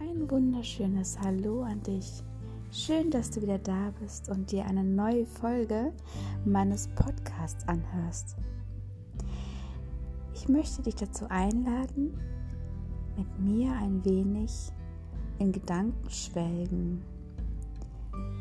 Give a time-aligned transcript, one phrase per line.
[0.00, 2.24] Ein wunderschönes Hallo an dich.
[2.72, 5.92] Schön, dass du wieder da bist und dir eine neue Folge
[6.44, 8.36] meines Podcasts anhörst.
[10.34, 12.18] Ich möchte dich dazu einladen,
[13.16, 14.72] mit mir ein wenig
[15.38, 17.00] in Gedanken schwelgen.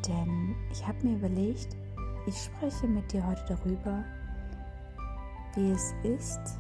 [0.08, 1.78] Denn ich habe mir überlegt,
[2.26, 4.04] ich spreche mit dir heute darüber,
[5.56, 6.60] wie es ist,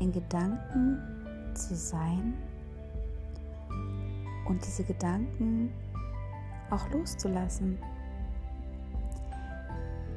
[0.00, 0.98] in Gedanken
[1.54, 2.34] zu sein
[4.46, 5.70] und diese Gedanken
[6.70, 7.78] auch loszulassen.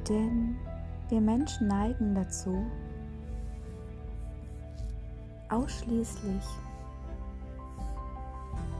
[0.08, 0.56] Denn
[1.08, 2.64] wir Menschen neigen dazu,
[5.50, 6.42] ausschließlich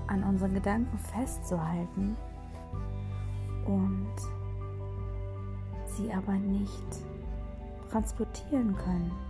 [0.07, 2.17] an unseren Gedanken festzuhalten
[3.67, 4.15] und
[5.87, 7.05] sie aber nicht
[7.91, 9.24] transportieren können.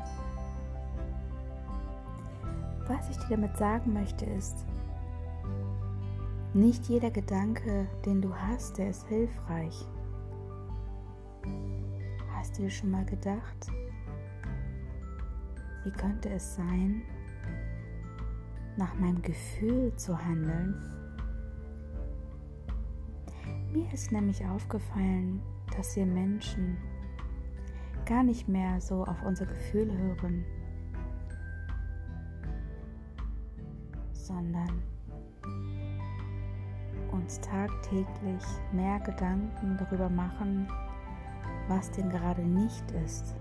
[2.87, 4.67] Was ich dir damit sagen möchte ist,
[6.53, 9.87] nicht jeder Gedanke, den du hast, der ist hilfreich.
[12.35, 13.73] Hast du dir schon mal gedacht,
[15.85, 17.03] wie könnte es sein,
[18.77, 20.75] nach meinem Gefühl zu handeln?
[23.73, 25.43] Mir ist nämlich aufgefallen,
[25.77, 26.77] dass wir Menschen
[28.05, 30.45] gar nicht mehr so auf unser Gefühl hören,
[34.25, 34.83] sondern
[37.13, 40.67] uns tagtäglich mehr Gedanken darüber machen,
[41.69, 43.35] was denn gerade nicht ist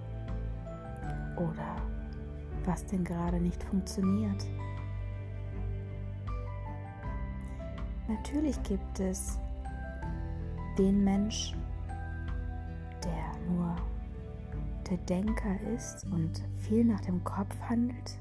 [1.38, 1.76] oder
[2.66, 4.46] was denn gerade nicht funktioniert.
[8.08, 9.40] Natürlich gibt es
[10.78, 11.56] den Mensch,
[13.04, 13.76] der nur
[14.90, 18.20] der Denker ist und viel nach dem Kopf handelt.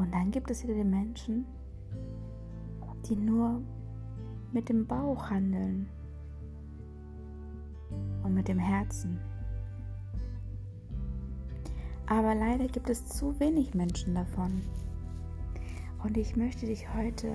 [0.00, 1.44] Und dann gibt es wieder den Menschen,
[3.06, 3.60] die nur
[4.50, 5.90] mit dem Bauch handeln
[8.22, 9.20] und mit dem Herzen.
[12.06, 14.62] Aber leider gibt es zu wenig Menschen davon.
[16.02, 17.30] Und ich möchte dich heute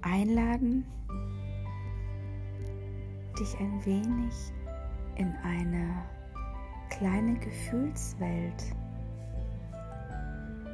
[0.00, 0.86] einladen,
[3.38, 4.32] dich ein wenig
[5.16, 6.02] in eine
[6.88, 8.74] kleine Gefühlswelt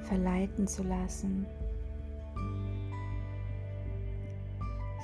[0.08, 1.46] verleiten zu lassen.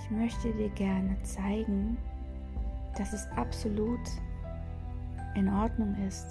[0.03, 1.97] Ich möchte dir gerne zeigen,
[2.97, 4.01] dass es absolut
[5.35, 6.27] in Ordnung ist,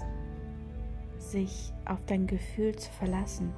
[1.18, 3.52] sich auf dein Gefühl zu verlassen.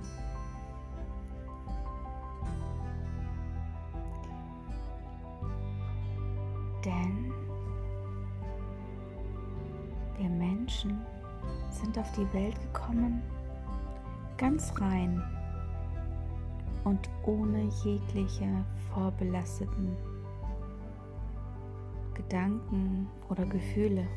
[6.86, 7.34] Denn
[10.18, 11.02] wir Menschen
[11.70, 13.22] sind auf die Welt gekommen,
[14.38, 15.22] ganz rein
[16.84, 19.96] und ohne jegliche vorbelasteten
[22.14, 24.08] Gedanken oder Gefühle.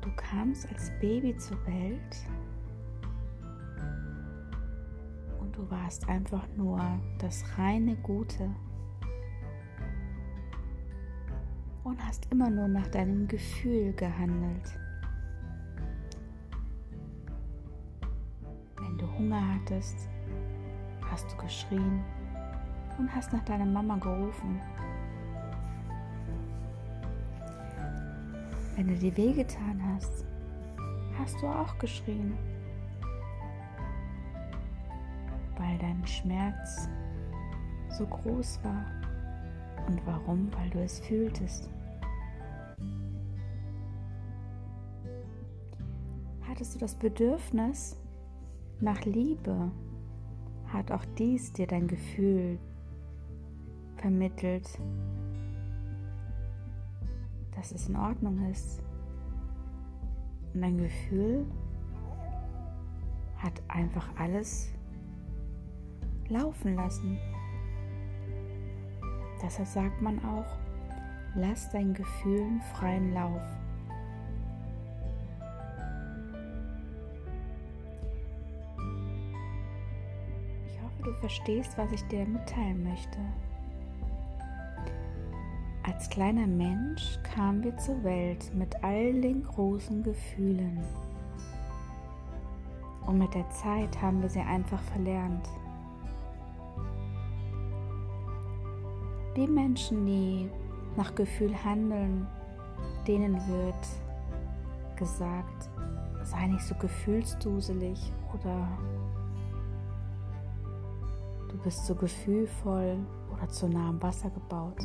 [0.00, 2.26] Du kamst als Baby zur Welt
[5.38, 6.80] und du warst einfach nur
[7.18, 8.50] das reine Gute
[11.84, 14.78] und hast immer nur nach deinem Gefühl gehandelt.
[19.18, 20.08] Hunger hattest,
[21.10, 22.04] hast du geschrien
[22.98, 24.60] und hast nach deiner Mama gerufen.
[28.76, 30.24] Wenn du dir wehgetan hast,
[31.18, 32.38] hast du auch geschrien,
[35.56, 36.88] weil dein Schmerz
[37.90, 38.84] so groß war.
[39.88, 40.48] Und warum?
[40.52, 41.68] Weil du es fühltest.
[46.58, 47.96] hattest du das Bedürfnis
[48.80, 49.70] nach Liebe,
[50.72, 52.58] hat auch dies dir dein Gefühl
[53.96, 54.68] vermittelt,
[57.56, 58.82] dass es in Ordnung ist.
[60.54, 61.46] Und dein Gefühl
[63.38, 64.68] hat einfach alles
[66.28, 67.18] laufen lassen.
[69.42, 70.58] Deshalb sagt man auch,
[71.34, 73.42] lass dein Gefühlen freien Lauf.
[81.04, 83.18] Du verstehst, was ich dir mitteilen möchte.
[85.82, 90.78] Als kleiner Mensch kamen wir zur Welt mit all den großen Gefühlen.
[93.06, 95.48] Und mit der Zeit haben wir sie einfach verlernt.
[99.34, 100.50] Die Menschen, die
[100.96, 102.26] nach Gefühl handeln,
[103.06, 105.70] denen wird gesagt,
[106.22, 108.68] sei nicht so gefühlsduselig oder
[111.58, 112.98] du bist so gefühlvoll
[113.32, 114.78] oder zu nah am Wasser gebaut.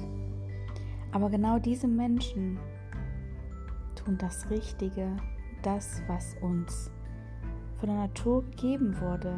[1.11, 2.57] Aber genau diese Menschen
[3.95, 5.15] tun das Richtige,
[5.61, 6.89] das, was uns
[7.75, 9.37] von der Natur gegeben wurde.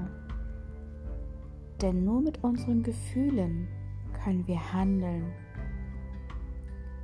[1.82, 3.68] Denn nur mit unseren Gefühlen
[4.24, 5.26] können wir handeln.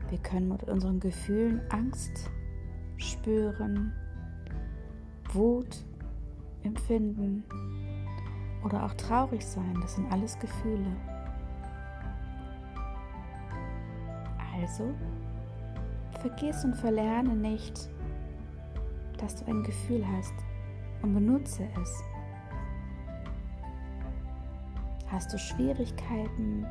[0.09, 2.31] Wir können mit unseren Gefühlen Angst
[2.97, 3.91] spüren,
[5.33, 5.83] Wut
[6.63, 7.43] empfinden
[8.63, 9.77] oder auch traurig sein.
[9.81, 10.95] Das sind alles Gefühle.
[14.59, 14.93] Also,
[16.19, 17.89] vergiss und verlerne nicht,
[19.17, 20.33] dass du ein Gefühl hast
[21.01, 22.03] und benutze es.
[25.07, 26.65] Hast du Schwierigkeiten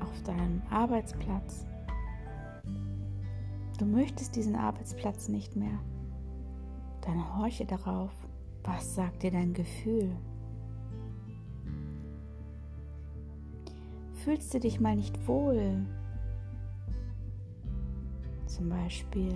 [0.00, 1.66] auf deinem Arbeitsplatz?
[3.78, 5.78] Du möchtest diesen Arbeitsplatz nicht mehr.
[7.02, 8.12] Dann horche darauf.
[8.64, 10.10] Was sagt dir dein Gefühl?
[14.24, 15.84] Fühlst du dich mal nicht wohl?
[18.46, 19.34] Zum Beispiel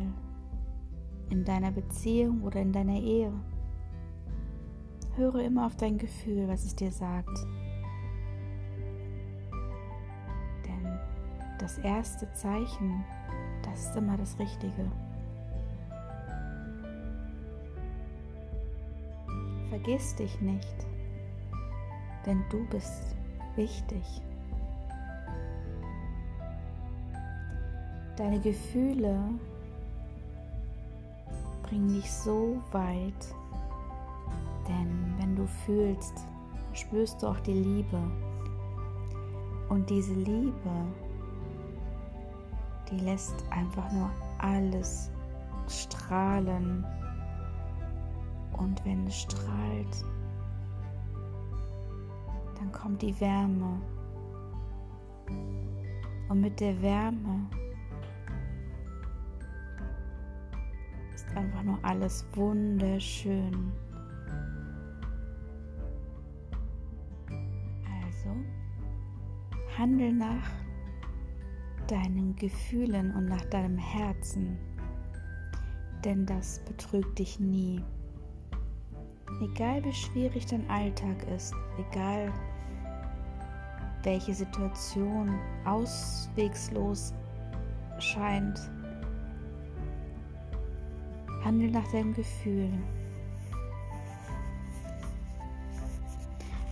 [1.28, 3.32] in deiner Beziehung oder in deiner Ehe.
[5.16, 7.28] Höre immer auf dein Gefühl, was es dir sagt.
[10.64, 10.98] Denn
[11.58, 13.04] das erste Zeichen,
[13.62, 14.90] das ist immer das Richtige.
[19.78, 20.86] Vergiss dich nicht,
[22.26, 23.14] denn du bist
[23.54, 24.02] wichtig.
[28.16, 29.16] Deine Gefühle
[31.62, 33.34] bringen dich so weit,
[34.66, 36.26] denn wenn du fühlst,
[36.72, 38.00] spürst du auch die Liebe.
[39.68, 40.86] Und diese Liebe,
[42.90, 45.12] die lässt einfach nur alles
[45.68, 46.84] strahlen.
[48.58, 50.04] Und wenn es strahlt,
[52.58, 53.80] dann kommt die Wärme.
[56.28, 57.48] Und mit der Wärme
[61.38, 63.72] einfach nur alles wunderschön.
[68.02, 68.30] Also,
[69.78, 70.50] handel nach
[71.86, 74.58] deinen Gefühlen und nach deinem Herzen,
[76.04, 77.82] denn das betrügt dich nie.
[79.40, 82.32] Egal wie schwierig dein Alltag ist, egal
[84.02, 87.12] welche Situation auswegslos
[87.98, 88.58] scheint,
[91.44, 92.70] Handel nach deinem Gefühl.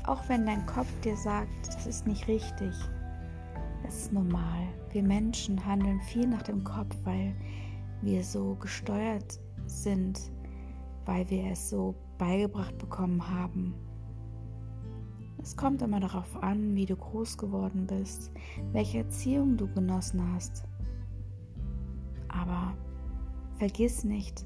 [0.07, 2.75] Auch wenn dein Kopf dir sagt, das ist nicht richtig,
[3.83, 4.67] das ist normal.
[4.93, 7.35] Wir Menschen handeln viel nach dem Kopf, weil
[8.03, 10.21] wir so gesteuert sind,
[11.07, 13.75] weil wir es so beigebracht bekommen haben.
[15.43, 18.33] Es kommt immer darauf an, wie du groß geworden bist,
[18.73, 20.65] welche Erziehung du genossen hast.
[22.29, 22.75] Aber
[23.59, 24.45] vergiss nicht,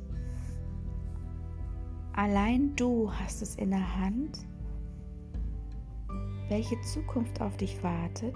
[2.20, 4.40] Allein du hast es in der Hand,
[6.48, 8.34] welche Zukunft auf dich wartet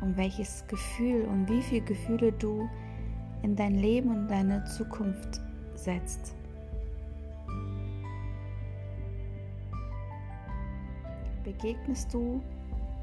[0.00, 2.68] und welches Gefühl und wie viele Gefühle du
[3.42, 5.40] in dein Leben und deine Zukunft
[5.78, 6.34] setzt.
[11.44, 12.42] Begegnest du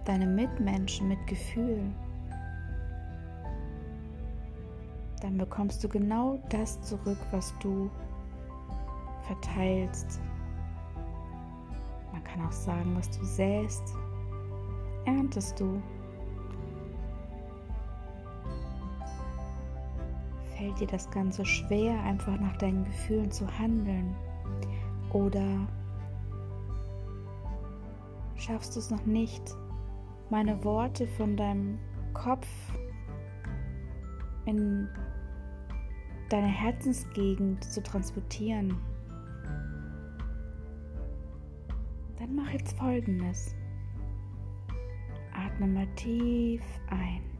[0.06, 1.82] deine Mitmenschen mit Gefühl,
[5.22, 7.90] dann bekommst du genau das zurück, was du
[9.24, 10.20] verteilst.
[12.12, 13.96] Man kann auch sagen, was du säst,
[15.06, 15.82] erntest du.
[20.58, 24.16] Fällt dir das Ganze schwer, einfach nach deinen Gefühlen zu handeln?
[25.12, 25.68] Oder
[28.36, 29.44] schaffst du es noch nicht,
[30.30, 31.78] meine Worte von deinem
[32.14, 32.48] Kopf
[34.46, 34.88] in
[36.30, 38.78] deine Herzensgegend zu transportieren?
[42.18, 43.54] Dann mach jetzt folgendes.
[45.34, 47.35] Atme mal tief ein.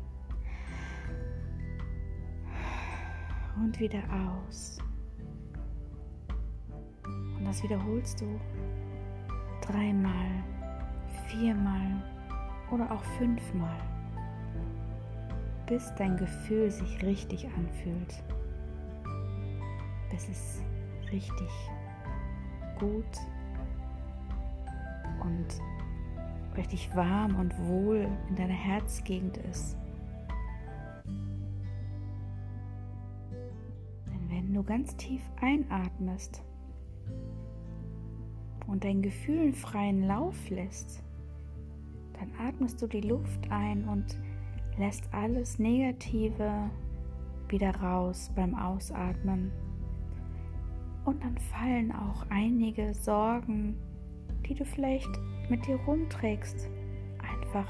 [3.58, 4.78] Und wieder aus.
[7.38, 8.40] Und das wiederholst du
[9.62, 10.44] dreimal,
[11.28, 12.04] viermal
[12.72, 13.80] oder auch fünfmal,
[15.68, 18.24] bis dein Gefühl sich richtig anfühlt.
[20.12, 20.62] Bis es
[21.12, 21.52] richtig
[22.80, 23.06] gut
[25.22, 25.46] und
[26.58, 29.78] richtig warm und wohl in deiner Herzgegend ist.
[34.66, 36.44] Ganz tief einatmest
[38.68, 41.04] und deinen Gefühlen freien Lauf lässt,
[42.20, 44.18] dann atmest du die Luft ein und
[44.78, 46.70] lässt alles Negative
[47.50, 49.52] wieder raus beim Ausatmen.
[51.06, 53.78] Und dann fallen auch einige Sorgen,
[54.48, 55.10] die du vielleicht
[55.50, 56.68] mit dir rumträgst,
[57.20, 57.68] einfach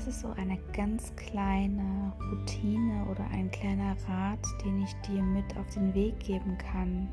[0.00, 5.44] Das ist so eine ganz kleine Routine oder ein kleiner Rat, den ich dir mit
[5.58, 7.06] auf den Weg geben kann.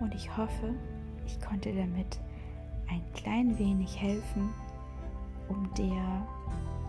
[0.00, 0.72] Und ich hoffe,
[1.26, 2.18] ich konnte damit
[2.88, 4.48] ein klein wenig helfen,
[5.50, 6.26] um dir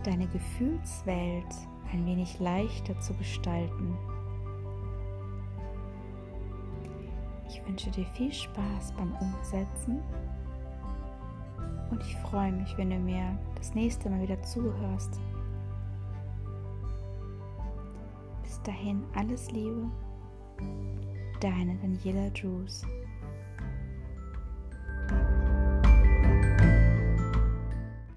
[0.05, 1.43] deine Gefühlswelt
[1.91, 3.97] ein wenig leichter zu gestalten.
[7.49, 9.99] Ich wünsche dir viel Spaß beim Umsetzen
[11.91, 15.19] und ich freue mich, wenn du mir das nächste Mal wieder zuhörst.
[18.43, 19.89] Bis dahin alles Liebe,
[21.39, 22.83] deine Daniela Drews.